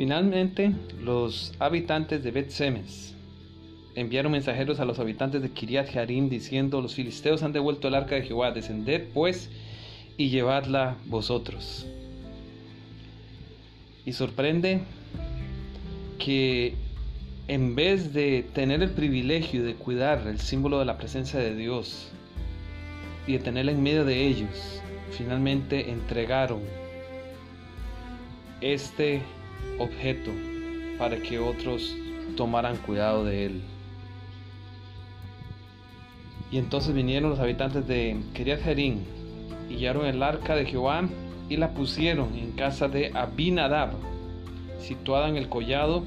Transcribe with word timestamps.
Finalmente, 0.00 0.72
los 0.98 1.52
habitantes 1.58 2.24
de 2.24 2.30
Bet 2.30 2.48
Semes 2.48 3.14
enviaron 3.94 4.32
mensajeros 4.32 4.80
a 4.80 4.86
los 4.86 4.98
habitantes 4.98 5.42
de 5.42 5.50
Kiriat 5.50 5.90
Jearim 5.90 6.30
diciendo: 6.30 6.80
Los 6.80 6.94
filisteos 6.94 7.42
han 7.42 7.52
devuelto 7.52 7.86
el 7.86 7.94
arca 7.94 8.14
de 8.14 8.22
Jehová, 8.22 8.50
descended 8.50 9.08
pues 9.12 9.50
y 10.16 10.30
llevadla 10.30 10.96
vosotros. 11.04 11.86
Y 14.06 14.14
sorprende 14.14 14.80
que 16.18 16.76
en 17.46 17.74
vez 17.74 18.14
de 18.14 18.46
tener 18.54 18.82
el 18.82 18.92
privilegio 18.92 19.62
de 19.62 19.74
cuidar 19.74 20.26
el 20.26 20.40
símbolo 20.40 20.78
de 20.78 20.86
la 20.86 20.96
presencia 20.96 21.38
de 21.38 21.54
Dios 21.54 22.10
y 23.26 23.32
de 23.32 23.38
tenerla 23.40 23.72
en 23.72 23.82
medio 23.82 24.06
de 24.06 24.26
ellos, 24.26 24.80
finalmente 25.10 25.90
entregaron 25.90 26.62
este 28.62 29.20
objeto 29.78 30.30
para 30.98 31.16
que 31.16 31.38
otros 31.38 31.96
tomaran 32.36 32.76
cuidado 32.78 33.24
de 33.24 33.46
él. 33.46 33.62
Y 36.50 36.58
entonces 36.58 36.94
vinieron 36.94 37.30
los 37.30 37.38
habitantes 37.38 37.86
de 37.86 38.16
Kiriat 38.34 38.62
Jerim 38.62 39.00
y 39.68 39.74
hallaron 39.74 40.06
el 40.06 40.22
arca 40.22 40.56
de 40.56 40.66
Jehová 40.66 41.08
y 41.48 41.56
la 41.56 41.74
pusieron 41.74 42.34
en 42.36 42.52
casa 42.52 42.88
de 42.88 43.12
Abinadab, 43.14 43.90
situada 44.80 45.28
en 45.28 45.36
el 45.36 45.48
collado, 45.48 46.04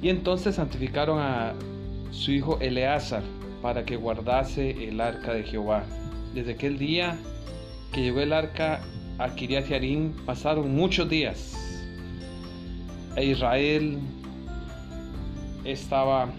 y 0.00 0.10
entonces 0.10 0.56
santificaron 0.56 1.18
a 1.18 1.54
su 2.10 2.32
hijo 2.32 2.58
Eleazar 2.60 3.22
para 3.62 3.84
que 3.84 3.96
guardase 3.96 4.88
el 4.88 5.00
arca 5.00 5.32
de 5.32 5.42
Jehová. 5.42 5.84
Desde 6.34 6.52
aquel 6.52 6.78
día 6.78 7.18
que 7.92 8.02
llegó 8.02 8.20
el 8.20 8.32
arca 8.32 8.80
a 9.18 9.34
Kiriat 9.34 9.66
pasaron 10.24 10.74
muchos 10.74 11.08
días. 11.08 11.67
E 13.18 13.24
Israel 13.24 13.98
estaba 15.64 16.30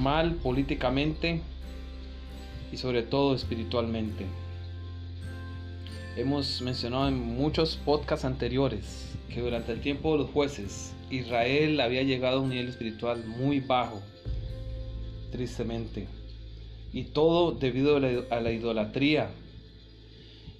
mal 0.00 0.36
políticamente 0.36 1.42
y 2.72 2.78
sobre 2.78 3.02
todo 3.02 3.34
espiritualmente. 3.34 4.24
Hemos 6.16 6.62
mencionado 6.62 7.08
en 7.08 7.18
muchos 7.36 7.76
podcasts 7.76 8.24
anteriores 8.24 9.14
que 9.28 9.42
durante 9.42 9.72
el 9.72 9.82
tiempo 9.82 10.12
de 10.12 10.22
los 10.22 10.30
jueces 10.30 10.94
Israel 11.10 11.78
había 11.82 12.02
llegado 12.02 12.38
a 12.38 12.40
un 12.40 12.48
nivel 12.48 12.68
espiritual 12.68 13.26
muy 13.26 13.60
bajo, 13.60 14.00
tristemente. 15.32 16.06
Y 16.94 17.02
todo 17.04 17.52
debido 17.52 17.96
a 17.96 18.40
la, 18.40 18.52
idolatría. 18.52 19.28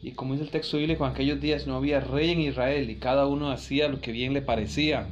Y 0.04 0.12
como 0.12 0.34
dice 0.34 0.44
el 0.44 0.50
texto 0.50 0.76
bíblico, 0.76 1.06
en 1.06 1.12
aquellos 1.12 1.40
días 1.40 1.66
no 1.66 1.76
había 1.76 1.98
rey 1.98 2.30
en 2.30 2.42
Israel 2.42 2.90
y 2.90 2.96
cada 2.96 3.26
uno 3.26 3.50
hacía 3.50 3.88
lo 3.88 4.02
que 4.02 4.12
bien 4.12 4.34
le 4.34 4.42
parecía. 4.42 5.06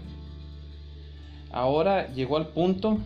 Ahora 1.50 2.12
llegó 2.12 2.36
al 2.36 2.48
punto 2.48 2.98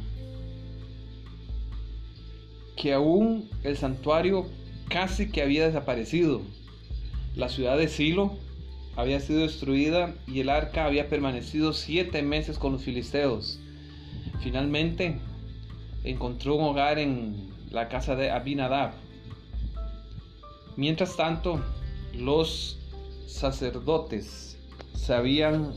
que 2.74 2.92
aún 2.92 3.48
el 3.62 3.76
santuario 3.76 4.46
casi 4.88 5.30
que 5.30 5.42
había 5.42 5.64
desaparecido. 5.64 6.42
La 7.36 7.48
ciudad 7.48 7.78
de 7.78 7.86
Silo 7.86 8.36
había 8.96 9.20
sido 9.20 9.42
destruida 9.42 10.12
y 10.26 10.40
el 10.40 10.48
arca 10.48 10.86
había 10.86 11.08
permanecido 11.08 11.72
siete 11.72 12.20
meses 12.20 12.58
con 12.58 12.72
los 12.72 12.82
filisteos. 12.82 13.60
Finalmente 14.40 15.20
encontró 16.02 16.56
un 16.56 16.64
hogar 16.64 16.98
en 16.98 17.48
la 17.70 17.88
casa 17.88 18.16
de 18.16 18.32
Abinadab. 18.32 18.90
Mientras 20.76 21.16
tanto, 21.16 21.62
los 22.18 22.78
sacerdotes 23.26 24.58
se 24.94 25.14
habían 25.14 25.72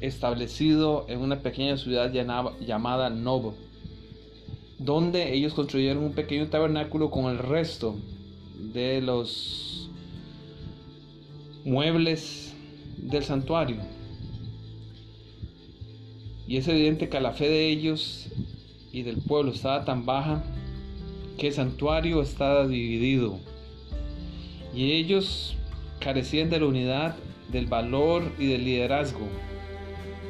establecido 0.00 1.06
en 1.08 1.20
una 1.20 1.40
pequeña 1.40 1.76
ciudad 1.76 2.12
llamada 2.12 3.10
Novo 3.10 3.54
donde 4.78 5.32
ellos 5.34 5.54
construyeron 5.54 6.04
un 6.04 6.12
pequeño 6.12 6.48
tabernáculo 6.48 7.10
con 7.10 7.26
el 7.26 7.38
resto 7.38 7.96
de 8.58 9.00
los 9.00 9.90
muebles 11.64 12.54
del 12.98 13.24
santuario. 13.24 13.78
Y 16.46 16.58
es 16.58 16.68
evidente 16.68 17.08
que 17.08 17.20
la 17.20 17.32
fe 17.32 17.48
de 17.48 17.68
ellos 17.68 18.28
y 18.92 19.02
del 19.02 19.16
pueblo 19.16 19.52
estaba 19.52 19.84
tan 19.84 20.04
baja 20.04 20.44
que 21.38 21.48
el 21.48 21.54
santuario 21.54 22.20
estaba 22.20 22.66
dividido. 22.66 23.38
Y 24.74 24.92
ellos 24.92 25.56
carecían 26.00 26.50
de 26.50 26.60
la 26.60 26.66
unidad, 26.66 27.16
del 27.50 27.66
valor 27.66 28.32
y 28.38 28.46
del 28.46 28.64
liderazgo 28.64 29.28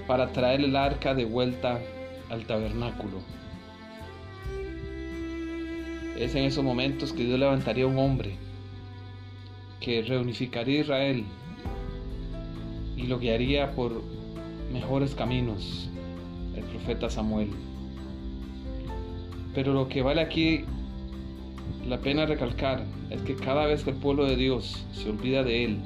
para 0.06 0.32
traer 0.32 0.60
el 0.60 0.76
arca 0.76 1.14
de 1.14 1.24
vuelta 1.24 1.80
al 2.28 2.44
tabernáculo. 2.46 3.20
Es 6.18 6.34
en 6.34 6.44
esos 6.44 6.62
momentos 6.62 7.12
que 7.12 7.24
Dios 7.24 7.38
levantaría 7.38 7.86
un 7.86 7.98
hombre 7.98 8.36
que 9.80 10.02
reunificaría 10.02 10.78
a 10.78 10.82
Israel 10.82 11.24
y 12.96 13.02
lo 13.04 13.18
guiaría 13.18 13.74
por 13.74 14.02
mejores 14.72 15.14
caminos, 15.14 15.88
el 16.54 16.64
profeta 16.64 17.10
Samuel. 17.10 17.50
Pero 19.54 19.72
lo 19.72 19.88
que 19.88 20.02
vale 20.02 20.20
aquí 20.20 20.64
la 21.86 21.98
pena 21.98 22.26
recalcar 22.26 22.82
es 23.10 23.20
que 23.22 23.34
cada 23.34 23.66
vez 23.66 23.84
que 23.84 23.90
el 23.90 23.96
pueblo 23.96 24.24
de 24.24 24.36
Dios 24.36 24.86
se 24.92 25.10
olvida 25.10 25.42
de 25.42 25.64
Él 25.64 25.78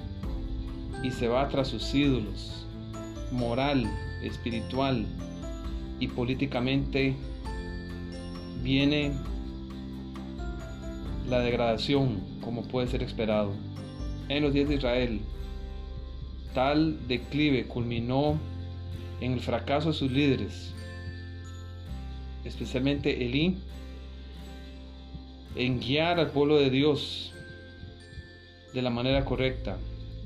y 1.02 1.10
se 1.10 1.28
va 1.28 1.48
tras 1.48 1.68
sus 1.68 1.94
ídolos, 1.94 2.66
moral, 3.32 3.84
espiritual 4.22 5.06
y 6.00 6.08
políticamente, 6.08 7.14
viene 8.62 9.12
la 11.28 11.40
degradación 11.40 12.20
como 12.40 12.62
puede 12.62 12.86
ser 12.86 13.02
esperado. 13.02 13.52
En 14.28 14.42
los 14.42 14.52
días 14.52 14.68
de 14.68 14.76
Israel, 14.76 15.20
tal 16.54 17.06
declive 17.08 17.66
culminó 17.66 18.38
en 19.20 19.32
el 19.32 19.40
fracaso 19.40 19.88
de 19.88 19.94
sus 19.94 20.10
líderes, 20.10 20.74
especialmente 22.44 23.24
Elí, 23.24 23.58
en 25.54 25.80
guiar 25.80 26.18
al 26.20 26.30
pueblo 26.30 26.58
de 26.58 26.70
Dios 26.70 27.32
de 28.74 28.82
la 28.82 28.90
manera 28.90 29.24
correcta. 29.24 29.78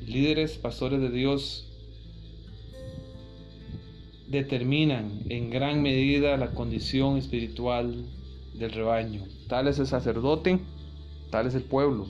Líderes, 0.06 0.59
pastores 0.59 1.00
de 1.00 1.10
Dios, 1.10 1.69
determinan 4.28 5.21
en 5.28 5.50
gran 5.50 5.83
medida 5.83 6.37
la 6.37 6.50
condición 6.50 7.19
espiritual 7.19 8.06
del 8.55 8.72
rebaño. 8.72 9.25
Tal 9.49 9.69
es 9.69 9.78
el 9.78 9.87
sacerdote 9.87 10.60
tal 11.33 11.47
es 11.49 11.54
el 11.56 11.65
pueblo. 11.65 12.06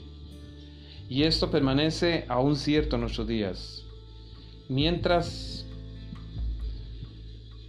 Y 1.09 1.23
esto 1.23 1.49
permanece 1.49 2.25
aún 2.27 2.55
cierto 2.55 2.97
en 2.97 3.01
nuestros 3.01 3.27
días. 3.27 3.83
Mientras 4.69 5.65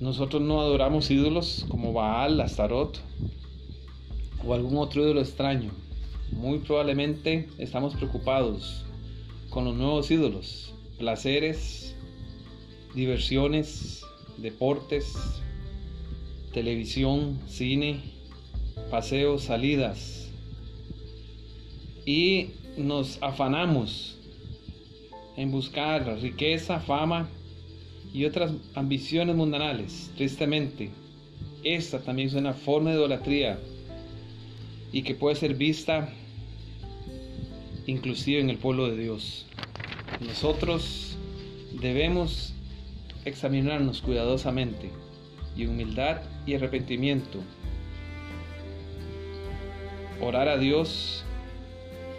nosotros 0.00 0.42
no 0.42 0.60
adoramos 0.60 1.10
ídolos 1.10 1.64
como 1.68 1.92
Baal, 1.92 2.40
Astarot 2.40 2.98
o 4.46 4.54
algún 4.54 4.76
otro 4.76 5.02
ídolo 5.02 5.20
extraño, 5.20 5.70
muy 6.32 6.58
probablemente 6.58 7.48
estamos 7.58 7.94
preocupados 7.94 8.84
con 9.50 9.64
los 9.64 9.76
nuevos 9.76 10.10
ídolos, 10.10 10.74
placeres, 10.98 11.94
diversiones, 12.94 14.02
deportes, 14.38 15.14
televisión, 16.52 17.40
cine, 17.46 18.00
paseos, 18.90 19.42
salidas, 19.42 20.28
y 22.06 22.50
nos 22.76 23.18
afanamos 23.22 24.18
en 25.36 25.50
buscar 25.50 26.18
riqueza, 26.20 26.80
fama 26.80 27.28
y 28.12 28.24
otras 28.24 28.52
ambiciones 28.74 29.34
mundanales. 29.34 30.10
Tristemente, 30.16 30.90
esta 31.64 32.00
también 32.00 32.28
es 32.28 32.34
una 32.34 32.52
forma 32.52 32.90
de 32.90 32.96
idolatría 32.96 33.58
y 34.94 35.02
que 35.02 35.16
puede 35.16 35.34
ser 35.34 35.54
vista 35.56 36.08
inclusive 37.84 38.40
en 38.40 38.48
el 38.48 38.58
pueblo 38.58 38.88
de 38.88 38.96
Dios. 38.96 39.44
Nosotros 40.20 41.18
debemos 41.82 42.54
examinarnos 43.24 44.00
cuidadosamente 44.02 44.92
y 45.56 45.66
humildad 45.66 46.22
y 46.46 46.54
arrepentimiento. 46.54 47.40
Orar 50.20 50.48
a 50.48 50.58
Dios 50.58 51.24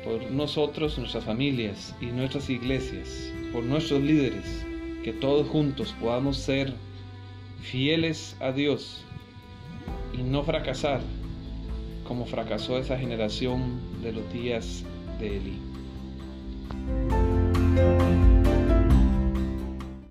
por 0.04 0.30
nosotros, 0.30 0.98
nuestras 0.98 1.24
familias 1.24 1.95
y 2.01 2.07
nuestras 2.07 2.50
iglesias, 2.50 3.31
por 3.54 3.63
nuestros 3.63 4.01
líderes, 4.01 4.66
que 5.01 5.13
todos 5.13 5.48
juntos 5.48 5.95
podamos 6.01 6.36
ser 6.36 6.74
fieles 7.62 8.36
a 8.42 8.51
Dios 8.51 9.06
y 10.13 10.24
no 10.24 10.44
fracasar 10.44 11.00
como 12.07 12.25
fracasó 12.25 12.78
esa 12.78 12.98
generación 12.98 13.80
de 14.02 14.13
los 14.13 14.31
días 14.31 14.84
de 15.19 15.38
Eli. 15.38 15.60